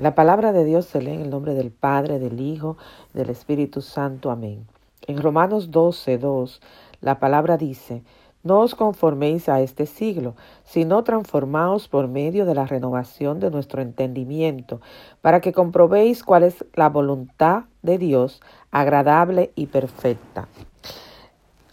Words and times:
La 0.00 0.14
palabra 0.14 0.52
de 0.52 0.64
Dios 0.64 0.86
se 0.86 1.02
lee 1.02 1.12
en 1.12 1.20
el 1.20 1.30
nombre 1.30 1.52
del 1.54 1.70
Padre, 1.70 2.18
del 2.18 2.40
Hijo, 2.40 2.78
del 3.12 3.28
Espíritu 3.28 3.82
Santo. 3.82 4.30
Amén. 4.30 4.66
En 5.06 5.20
Romanos 5.20 5.70
12, 5.70 6.16
2, 6.16 6.62
la 7.02 7.18
palabra 7.18 7.58
dice, 7.58 8.02
no 8.42 8.60
os 8.60 8.74
conforméis 8.74 9.50
a 9.50 9.60
este 9.60 9.84
siglo, 9.84 10.34
sino 10.64 11.04
transformaos 11.04 11.88
por 11.88 12.08
medio 12.08 12.46
de 12.46 12.54
la 12.54 12.64
renovación 12.64 13.38
de 13.38 13.50
nuestro 13.50 13.82
entendimiento, 13.82 14.80
para 15.20 15.40
que 15.40 15.52
comprobéis 15.52 16.24
cuál 16.24 16.44
es 16.44 16.64
la 16.74 16.88
voluntad 16.88 17.64
de 17.82 17.98
Dios, 17.98 18.40
agradable 18.70 19.52
y 19.56 19.66
perfecta. 19.66 20.48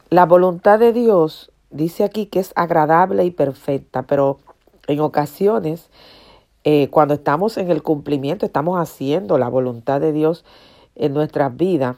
La 0.10 0.26
voluntad 0.26 0.78
de 0.78 0.92
Dios 0.92 1.52
dice 1.70 2.04
aquí 2.04 2.26
que 2.26 2.42
es 2.42 2.52
agradable 2.56 3.24
y 3.24 3.32
perfecta, 3.32 4.04
pero 4.04 4.40
en 4.88 5.00
ocasiones 5.00 5.90
eh, 6.72 6.88
cuando 6.92 7.16
estamos 7.16 7.58
en 7.58 7.72
el 7.72 7.82
cumplimiento, 7.82 8.46
estamos 8.46 8.80
haciendo 8.80 9.40
la 9.40 9.50
voluntad 9.50 10.00
de 10.00 10.14
Dios 10.14 10.46
en 10.94 11.16
nuestras 11.16 11.58
vidas, 11.58 11.98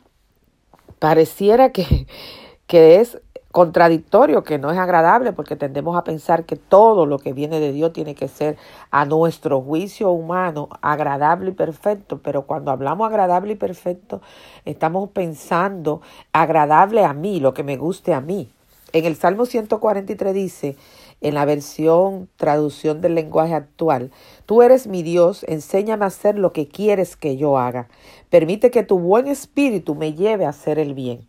pareciera 0.97 1.73
que, 1.73 2.07
que 2.67 3.01
es 3.01 3.19
contradictorio, 3.51 4.45
que 4.45 4.59
no 4.59 4.71
es 4.71 4.77
agradable, 4.77 5.33
porque 5.33 5.57
tendemos 5.57 5.97
a 5.97 6.05
pensar 6.05 6.45
que 6.45 6.55
todo 6.55 7.05
lo 7.05 7.19
que 7.19 7.33
viene 7.33 7.59
de 7.59 7.73
Dios 7.73 7.91
tiene 7.91 8.15
que 8.15 8.29
ser 8.29 8.55
a 8.91 9.03
nuestro 9.03 9.59
juicio 9.59 10.09
humano 10.11 10.69
agradable 10.81 11.51
y 11.51 11.53
perfecto, 11.53 12.21
pero 12.23 12.43
cuando 12.43 12.71
hablamos 12.71 13.09
agradable 13.09 13.51
y 13.51 13.57
perfecto, 13.57 14.21
estamos 14.63 15.09
pensando 15.09 15.99
agradable 16.31 17.03
a 17.03 17.13
mí, 17.13 17.41
lo 17.41 17.53
que 17.53 17.63
me 17.63 17.75
guste 17.75 18.13
a 18.13 18.21
mí. 18.21 18.53
En 18.93 19.05
el 19.05 19.15
Salmo 19.15 19.45
143 19.45 20.33
dice, 20.33 20.75
en 21.21 21.35
la 21.35 21.45
versión 21.45 22.27
traducción 22.35 22.99
del 22.99 23.15
lenguaje 23.15 23.53
actual, 23.53 24.11
tú 24.45 24.61
eres 24.61 24.87
mi 24.87 25.01
Dios, 25.01 25.45
enséñame 25.47 26.03
a 26.03 26.07
hacer 26.07 26.37
lo 26.37 26.51
que 26.51 26.67
quieres 26.67 27.15
que 27.15 27.37
yo 27.37 27.57
haga. 27.57 27.87
Permite 28.29 28.69
que 28.71 28.83
tu 28.83 28.99
buen 28.99 29.27
espíritu 29.27 29.95
me 29.95 30.13
lleve 30.13 30.45
a 30.45 30.49
hacer 30.49 30.77
el 30.77 30.93
bien. 30.93 31.27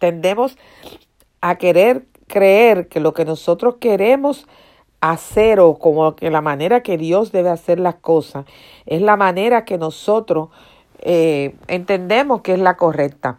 Tendemos 0.00 0.56
a 1.40 1.56
querer 1.56 2.06
creer 2.26 2.88
que 2.88 3.00
lo 3.00 3.14
que 3.14 3.24
nosotros 3.24 3.76
queremos 3.78 4.46
hacer 5.00 5.60
o 5.60 5.78
como 5.78 6.16
que 6.16 6.30
la 6.30 6.40
manera 6.40 6.82
que 6.82 6.96
Dios 6.96 7.30
debe 7.30 7.50
hacer 7.50 7.78
las 7.78 7.96
cosas 7.96 8.46
es 8.86 9.02
la 9.02 9.16
manera 9.16 9.64
que 9.66 9.76
nosotros 9.76 10.48
eh, 11.00 11.54
entendemos 11.68 12.40
que 12.40 12.54
es 12.54 12.58
la 12.58 12.76
correcta. 12.76 13.38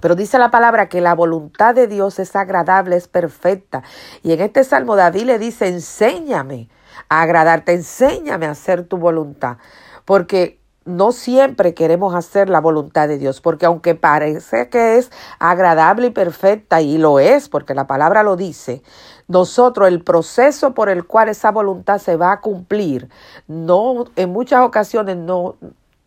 Pero 0.00 0.14
dice 0.14 0.38
la 0.38 0.50
palabra 0.50 0.88
que 0.88 1.00
la 1.00 1.14
voluntad 1.14 1.74
de 1.74 1.86
Dios 1.86 2.18
es 2.18 2.36
agradable, 2.36 2.96
es 2.96 3.08
perfecta. 3.08 3.82
Y 4.22 4.32
en 4.32 4.40
este 4.40 4.64
salmo 4.64 4.96
David 4.96 5.24
le 5.24 5.38
dice, 5.38 5.68
enséñame 5.68 6.68
a 7.08 7.22
agradarte, 7.22 7.72
enséñame 7.72 8.46
a 8.46 8.52
hacer 8.52 8.84
tu 8.84 8.96
voluntad. 8.96 9.58
Porque 10.04 10.58
no 10.88 11.12
siempre 11.12 11.74
queremos 11.74 12.14
hacer 12.14 12.48
la 12.48 12.60
voluntad 12.60 13.08
de 13.08 13.18
Dios, 13.18 13.40
porque 13.40 13.66
aunque 13.66 13.94
parece 13.94 14.70
que 14.70 14.96
es 14.96 15.10
agradable 15.38 16.08
y 16.08 16.10
perfecta, 16.10 16.80
y 16.80 16.96
lo 16.96 17.20
es, 17.20 17.48
porque 17.48 17.74
la 17.74 17.86
palabra 17.86 18.22
lo 18.22 18.36
dice, 18.36 18.82
nosotros 19.26 19.88
el 19.88 20.02
proceso 20.02 20.72
por 20.72 20.88
el 20.88 21.06
cual 21.06 21.28
esa 21.28 21.50
voluntad 21.50 21.98
se 21.98 22.16
va 22.16 22.32
a 22.32 22.40
cumplir, 22.40 23.10
no, 23.46 24.06
en 24.16 24.30
muchas 24.30 24.62
ocasiones 24.62 25.16
no 25.16 25.56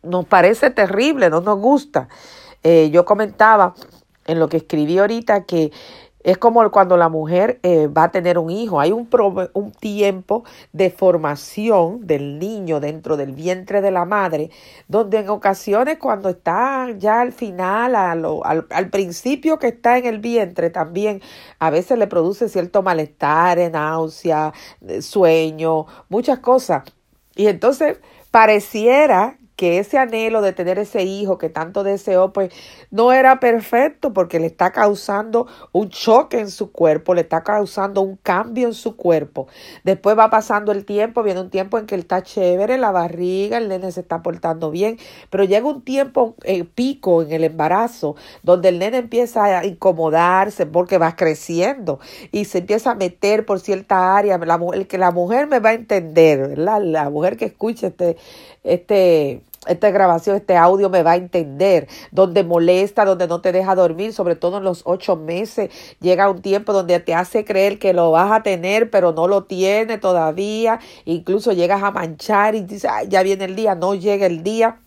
nos 0.02 0.26
parece 0.26 0.70
terrible, 0.70 1.30
no 1.30 1.40
nos 1.40 1.58
gusta. 1.58 2.08
Eh, 2.62 2.90
yo 2.90 3.04
comentaba 3.04 3.74
en 4.26 4.38
lo 4.38 4.48
que 4.48 4.58
escribí 4.58 4.98
ahorita 4.98 5.44
que 5.44 5.72
es 6.24 6.38
como 6.38 6.70
cuando 6.70 6.96
la 6.96 7.08
mujer 7.08 7.58
eh, 7.62 7.88
va 7.88 8.04
a 8.04 8.10
tener 8.10 8.38
un 8.38 8.50
hijo. 8.50 8.80
Hay 8.80 8.92
un, 8.92 9.08
un, 9.54 9.72
tiempo 9.72 10.44
de 10.72 10.90
formación 10.90 12.06
del 12.06 12.38
niño 12.38 12.80
dentro 12.80 13.16
del 13.16 13.32
vientre 13.32 13.80
de 13.80 13.90
la 13.90 14.04
madre, 14.04 14.50
donde 14.88 15.18
en 15.18 15.28
ocasiones 15.28 15.98
cuando 15.98 16.28
está 16.28 16.90
ya 16.96 17.20
al 17.20 17.32
final, 17.32 17.96
al, 17.96 18.24
al, 18.70 18.90
principio 18.90 19.58
que 19.58 19.68
está 19.68 19.98
en 19.98 20.06
el 20.06 20.18
vientre, 20.20 20.70
también 20.70 21.20
a 21.58 21.70
veces 21.70 21.98
le 21.98 22.06
produce 22.06 22.48
cierto 22.48 22.82
malestar, 22.82 23.58
náusea, 23.70 24.52
eh, 24.86 25.02
sueño, 25.02 25.86
muchas 26.08 26.38
cosas. 26.38 26.84
Y 27.34 27.46
entonces 27.48 27.98
pareciera 28.30 29.38
que 29.56 29.78
ese 29.78 29.98
anhelo 29.98 30.40
de 30.42 30.52
tener 30.52 30.78
ese 30.78 31.02
hijo 31.02 31.38
que 31.38 31.48
tanto 31.48 31.84
deseó, 31.84 32.32
pues 32.32 32.52
no 32.90 33.12
era 33.12 33.40
perfecto 33.40 34.12
porque 34.12 34.40
le 34.40 34.46
está 34.46 34.72
causando 34.72 35.46
un 35.72 35.88
choque 35.90 36.40
en 36.40 36.50
su 36.50 36.72
cuerpo, 36.72 37.14
le 37.14 37.22
está 37.22 37.42
causando 37.42 38.00
un 38.00 38.16
cambio 38.16 38.66
en 38.66 38.74
su 38.74 38.96
cuerpo. 38.96 39.48
Después 39.84 40.18
va 40.18 40.30
pasando 40.30 40.72
el 40.72 40.84
tiempo, 40.84 41.22
viene 41.22 41.40
un 41.40 41.50
tiempo 41.50 41.78
en 41.78 41.86
que 41.86 41.94
él 41.94 42.02
está 42.02 42.22
chévere, 42.22 42.78
la 42.78 42.90
barriga, 42.90 43.58
el 43.58 43.68
nene 43.68 43.92
se 43.92 44.00
está 44.00 44.22
portando 44.22 44.70
bien, 44.70 44.98
pero 45.30 45.44
llega 45.44 45.66
un 45.66 45.82
tiempo 45.82 46.34
eh, 46.44 46.64
pico 46.64 47.22
en 47.22 47.32
el 47.32 47.44
embarazo 47.44 48.16
donde 48.42 48.70
el 48.70 48.78
nene 48.78 48.98
empieza 48.98 49.58
a 49.58 49.66
incomodarse 49.66 50.66
porque 50.66 50.98
va 50.98 51.16
creciendo 51.16 52.00
y 52.30 52.46
se 52.46 52.58
empieza 52.58 52.92
a 52.92 52.94
meter 52.94 53.44
por 53.46 53.60
cierta 53.60 54.16
área. 54.16 54.38
La, 54.38 54.58
el 54.74 54.86
que 54.86 54.98
la 54.98 55.10
mujer 55.10 55.46
me 55.46 55.60
va 55.60 55.70
a 55.70 55.74
entender, 55.74 56.48
¿verdad? 56.48 56.82
La 56.82 57.10
mujer 57.10 57.36
que 57.36 57.44
escuche 57.46 57.88
este, 57.88 58.16
este 58.64 59.41
esta 59.66 59.90
grabación, 59.90 60.36
este 60.36 60.56
audio 60.56 60.90
me 60.90 61.02
va 61.02 61.12
a 61.12 61.16
entender, 61.16 61.88
donde 62.10 62.42
molesta, 62.42 63.04
donde 63.04 63.28
no 63.28 63.40
te 63.40 63.52
deja 63.52 63.74
dormir, 63.74 64.12
sobre 64.12 64.34
todo 64.34 64.58
en 64.58 64.64
los 64.64 64.82
ocho 64.84 65.16
meses, 65.16 65.70
llega 66.00 66.30
un 66.30 66.42
tiempo 66.42 66.72
donde 66.72 66.98
te 67.00 67.14
hace 67.14 67.44
creer 67.44 67.78
que 67.78 67.92
lo 67.92 68.10
vas 68.10 68.32
a 68.32 68.42
tener, 68.42 68.90
pero 68.90 69.12
no 69.12 69.28
lo 69.28 69.44
tiene 69.44 69.98
todavía, 69.98 70.80
incluso 71.04 71.52
llegas 71.52 71.82
a 71.82 71.92
manchar 71.92 72.54
y 72.54 72.62
dices, 72.62 72.90
ya 73.08 73.22
viene 73.22 73.44
el 73.44 73.54
día, 73.54 73.74
no 73.74 73.94
llega 73.94 74.26
el 74.26 74.42
día. 74.42 74.78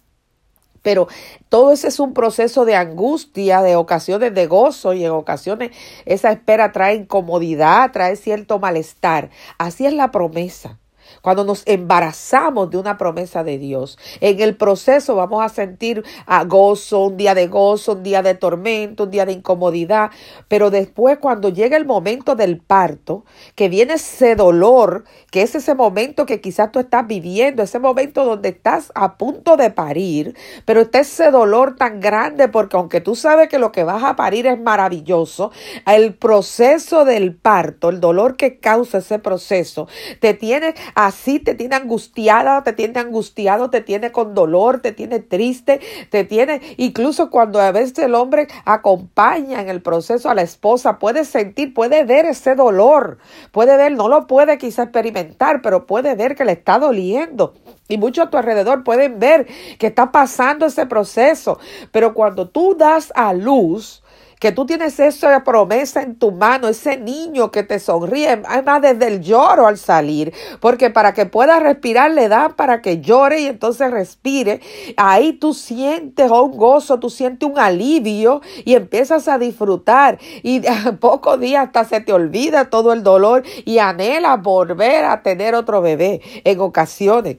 Pero 0.81 1.08
todo 1.50 1.72
ese 1.72 1.88
es 1.88 2.00
un 2.00 2.14
proceso 2.14 2.64
de 2.64 2.75
angustia, 2.75 3.64
de 3.64 3.75
ocasiones 3.75 4.35
de 4.35 4.46
gozo 4.46 4.94
y 4.94 5.03
en 5.03 5.12
ocasiones 5.12 5.72
esa 6.06 6.31
espera 6.31 6.72
trae 6.72 6.94
incomodidad, 6.94 7.91
trae 7.91 8.16
cierto 8.16 8.59
malestar. 8.59 9.31
Así 9.58 9.88
es 9.88 9.94
la 9.94 10.12
promesa 10.12 10.78
cuando 11.22 11.44
nos 11.44 11.64
embarazamos 11.66 12.70
de 12.70 12.78
una 12.78 12.98
promesa 12.98 13.44
de 13.44 13.58
Dios. 13.58 13.98
En 14.22 14.40
el 14.42 14.56
proceso 14.56 15.16
vamos 15.16 15.44
a 15.44 15.50
sentir 15.50 16.04
a 16.26 16.44
gozo, 16.44 17.06
un 17.06 17.18
día 17.18 17.34
de 17.36 17.48
gozo, 17.48 17.94
un 17.94 18.04
día 18.04 18.22
de 18.22 18.36
tormento, 18.36 19.04
un 19.04 19.12
día 19.12 19.26
de 19.26 19.34
incomodidad, 19.34 20.12
pero 20.48 20.70
después 20.70 21.18
cuando 21.20 21.50
llega 21.50 21.78
el 21.78 21.86
momento 21.86 22.36
del 22.36 22.60
parto, 22.60 23.26
que 23.56 23.70
viene 23.70 23.94
ese 23.94 24.36
dolor, 24.36 25.04
que 25.32 25.42
es 25.42 25.56
ese 25.56 25.76
momento 25.76 26.26
que 26.26 26.42
quizás 26.42 26.72
tú 26.72 26.80
estás 26.80 27.08
viviendo, 27.08 27.64
ese 27.64 27.80
momento 27.80 28.26
donde 28.26 28.50
estás 28.50 28.92
a 28.96 29.18
punto 29.18 29.58
de 29.58 29.70
parir, 29.70 30.36
pero 30.66 30.82
está 30.82 31.00
ese 31.00 31.32
dolor 31.32 31.76
tan 31.76 32.00
grande 32.00 32.48
porque 32.48 32.78
aunque 32.78 33.02
tú 33.02 33.16
sabes 33.16 33.50
que 33.50 33.60
lo 33.60 33.72
que 33.72 33.84
vas 33.84 34.04
a 34.04 34.16
parir 34.16 34.48
es 34.48 34.60
maravilloso, 34.60 35.52
el 35.86 36.14
proceso 36.14 37.06
del 37.06 37.36
parto, 37.36 37.90
el 37.90 38.00
dolor 38.00 38.36
que 38.36 38.60
causa 38.60 39.00
ese 39.00 39.20
proceso, 39.20 39.88
te 40.20 40.34
tiene 40.34 40.76
así 40.96 41.40
te 41.40 41.54
tiene 41.54 41.76
angustiada, 41.76 42.64
te 42.64 42.74
tiene 42.74 43.00
angustiado, 43.00 43.70
te 43.70 43.82
tiene 43.82 44.12
con 44.12 44.34
dolor, 44.34 44.80
te 44.80 44.92
tiene 44.92 45.20
triste, 45.20 45.82
te 46.10 46.24
tiene, 46.24 46.62
incluso 46.78 47.30
cuando 47.30 47.60
a 47.62 47.72
veces 47.72 48.00
el 48.00 48.16
hombre 48.16 48.48
acompaña 48.64 49.62
en 49.62 49.70
el 49.70 49.82
proceso 49.82 50.30
a 50.30 50.36
la 50.36 50.42
esposa, 50.42 50.98
puede 50.98 51.26
sentir, 51.26 51.74
puede 51.74 52.04
ver 52.06 52.26
ese 52.26 52.56
dolor, 52.56 53.18
puede 53.52 53.78
ver, 53.78 53.92
no 53.92 54.08
lo 54.08 54.26
puede 54.26 54.58
quizá 54.58 54.84
experimentar, 54.84 55.62
pero 55.62 55.86
puede 55.86 56.16
ver 56.16 56.36
que 56.36 56.46
le 56.46 56.54
está 56.54 56.80
doliendo. 56.80 57.54
Y 57.88 57.98
muchos 57.98 58.26
a 58.26 58.30
tu 58.30 58.38
alrededor 58.38 58.84
pueden 58.84 59.20
ver 59.20 59.48
que 59.78 59.88
está 59.88 60.12
pasando 60.12 60.66
ese 60.66 60.88
proceso, 60.88 61.60
pero 61.92 62.14
cuando 62.14 62.50
tú 62.50 62.76
das 62.76 63.12
a 63.16 63.34
luz, 63.34 64.02
que 64.40 64.51
tú 64.51 64.66
tienes 64.66 65.00
esa 65.00 65.44
promesa 65.44 66.01
en 66.01 66.16
tu 66.16 66.31
mano, 66.31 66.68
ese 66.68 66.97
niño 66.97 67.51
que 67.51 67.63
te 67.63 67.79
sonríe, 67.79 68.41
además 68.47 68.81
desde 68.81 69.07
el 69.07 69.22
lloro 69.22 69.68
al 69.68 69.78
salir, 69.78 70.34
porque 70.59 70.90
para 70.90 71.13
que 71.13 71.25
pueda 71.25 71.59
respirar 71.59 72.12
le 72.12 72.28
da 72.28 72.50
para 72.50 72.81
que 72.81 73.01
llore 73.01 73.41
y 73.41 73.46
entonces 73.47 73.91
respire, 73.91 74.62
ahí 74.97 75.34
tú 75.34 75.53
sientes 75.53 76.29
un 76.29 76.58
gozo, 76.58 76.99
tú 76.99 77.09
sientes 77.09 77.49
un 77.49 77.59
alivio 77.59 78.41
y 78.64 78.76
empiezas 78.76 79.28
a 79.28 79.37
disfrutar 79.37 80.20
y 80.43 80.61
pocos 80.99 81.40
días 81.40 81.67
hasta 81.67 81.85
se 81.85 82.02
te 82.02 82.14
olvida 82.14 82.70
todo 82.70 82.93
el 82.93 83.03
dolor 83.03 83.43
y 83.66 83.79
anhela 83.79 84.38
volver 84.38 85.05
a 85.05 85.22
tener 85.22 85.55
otro 85.55 85.81
bebé 85.81 86.22
en 86.43 86.59
ocasiones. 86.59 87.38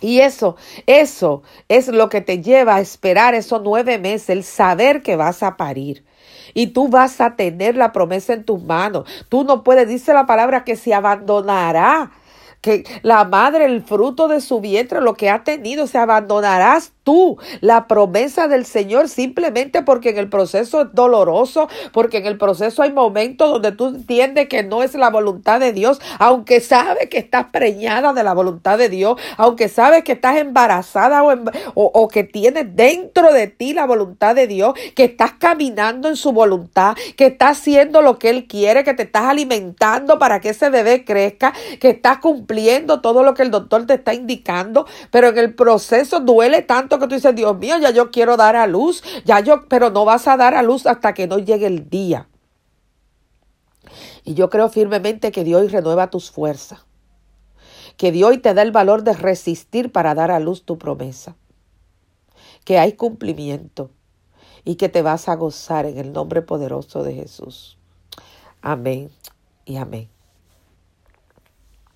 Y 0.00 0.20
eso, 0.20 0.56
eso 0.86 1.42
es 1.68 1.88
lo 1.88 2.08
que 2.08 2.20
te 2.20 2.40
lleva 2.40 2.76
a 2.76 2.80
esperar 2.80 3.34
esos 3.34 3.62
nueve 3.62 3.98
meses, 3.98 4.30
el 4.30 4.44
saber 4.44 5.02
que 5.02 5.16
vas 5.16 5.42
a 5.42 5.56
parir. 5.56 6.04
Y 6.54 6.68
tú 6.68 6.88
vas 6.88 7.20
a 7.20 7.36
tener 7.36 7.76
la 7.76 7.92
promesa 7.92 8.32
en 8.32 8.44
tus 8.44 8.62
manos. 8.62 9.08
Tú 9.28 9.44
no 9.44 9.62
puedes, 9.62 9.88
dice 9.88 10.14
la 10.14 10.26
palabra, 10.26 10.64
que 10.64 10.76
se 10.76 10.94
abandonará. 10.94 12.12
Que 12.60 12.84
la 13.02 13.24
madre, 13.24 13.64
el 13.66 13.82
fruto 13.82 14.28
de 14.28 14.40
su 14.40 14.60
vientre, 14.60 15.00
lo 15.00 15.14
que 15.14 15.30
ha 15.30 15.44
tenido, 15.44 15.86
se 15.86 15.98
abandonarás 15.98 16.92
tú. 17.04 17.38
La 17.60 17.86
promesa 17.86 18.48
del 18.48 18.66
Señor 18.66 19.08
simplemente 19.08 19.82
porque 19.82 20.10
en 20.10 20.18
el 20.18 20.28
proceso 20.28 20.82
es 20.82 20.88
doloroso, 20.92 21.68
porque 21.92 22.18
en 22.18 22.26
el 22.26 22.36
proceso 22.36 22.82
hay 22.82 22.92
momentos 22.92 23.50
donde 23.50 23.72
tú 23.72 23.88
entiendes 23.88 24.48
que 24.48 24.62
no 24.62 24.82
es 24.82 24.94
la 24.94 25.10
voluntad 25.10 25.60
de 25.60 25.72
Dios, 25.72 26.00
aunque 26.18 26.60
sabes 26.60 27.08
que 27.08 27.18
estás 27.18 27.46
preñada 27.46 28.12
de 28.12 28.22
la 28.22 28.34
voluntad 28.34 28.76
de 28.76 28.88
Dios, 28.88 29.18
aunque 29.36 29.68
sabes 29.68 30.04
que 30.04 30.12
estás 30.12 30.36
embarazada 30.36 31.22
o, 31.22 31.34
o 31.74 32.08
que 32.08 32.24
tienes 32.24 32.76
dentro 32.76 33.32
de 33.32 33.46
ti 33.46 33.72
la 33.72 33.86
voluntad 33.86 34.34
de 34.34 34.46
Dios, 34.46 34.74
que 34.94 35.04
estás 35.04 35.32
caminando 35.32 36.08
en 36.08 36.16
su 36.16 36.32
voluntad, 36.32 36.94
que 37.16 37.26
estás 37.26 37.58
haciendo 37.58 38.02
lo 38.02 38.18
que 38.18 38.30
Él 38.30 38.46
quiere, 38.46 38.84
que 38.84 38.94
te 38.94 39.04
estás 39.04 39.24
alimentando 39.24 40.18
para 40.18 40.40
que 40.40 40.50
ese 40.50 40.70
bebé 40.70 41.04
crezca, 41.04 41.52
que 41.80 41.90
estás 41.90 42.18
cumpliendo 42.48 43.02
todo 43.02 43.22
lo 43.22 43.34
que 43.34 43.42
el 43.42 43.50
doctor 43.50 43.86
te 43.86 43.94
está 43.94 44.14
indicando, 44.14 44.86
pero 45.10 45.28
en 45.28 45.38
el 45.38 45.54
proceso 45.54 46.20
duele 46.20 46.62
tanto 46.62 46.98
que 46.98 47.06
tú 47.06 47.14
dices, 47.14 47.34
Dios 47.34 47.58
mío, 47.58 47.76
ya 47.78 47.90
yo 47.90 48.10
quiero 48.10 48.38
dar 48.38 48.56
a 48.56 48.66
luz, 48.66 49.02
ya 49.26 49.40
yo, 49.40 49.68
pero 49.68 49.90
no 49.90 50.06
vas 50.06 50.26
a 50.28 50.38
dar 50.38 50.54
a 50.54 50.62
luz 50.62 50.86
hasta 50.86 51.12
que 51.12 51.26
no 51.26 51.38
llegue 51.38 51.66
el 51.66 51.90
día. 51.90 52.26
Y 54.24 54.32
yo 54.32 54.48
creo 54.48 54.70
firmemente 54.70 55.30
que 55.30 55.44
Dios 55.44 55.70
renueva 55.72 56.08
tus 56.08 56.30
fuerzas, 56.30 56.86
que 57.98 58.12
Dios 58.12 58.40
te 58.40 58.54
da 58.54 58.62
el 58.62 58.72
valor 58.72 59.02
de 59.02 59.12
resistir 59.12 59.92
para 59.92 60.14
dar 60.14 60.30
a 60.30 60.40
luz 60.40 60.64
tu 60.64 60.78
promesa, 60.78 61.36
que 62.64 62.78
hay 62.78 62.94
cumplimiento 62.94 63.90
y 64.64 64.76
que 64.76 64.88
te 64.88 65.02
vas 65.02 65.28
a 65.28 65.34
gozar 65.34 65.84
en 65.84 65.98
el 65.98 66.14
nombre 66.14 66.40
poderoso 66.40 67.02
de 67.02 67.14
Jesús. 67.14 67.76
Amén 68.62 69.10
y 69.66 69.76
amén. 69.76 70.17